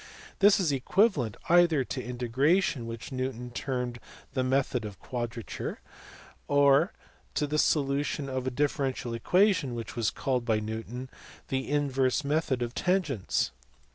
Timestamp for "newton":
3.11-3.51, 10.59-11.07